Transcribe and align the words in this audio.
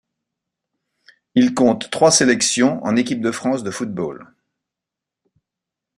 Il 1.35 1.53
compte 1.53 1.91
trois 1.91 2.09
sélections 2.09 2.83
en 2.83 2.95
équipe 2.95 3.21
de 3.21 3.29
France 3.29 3.61
de 3.61 3.69
football. 3.69 4.33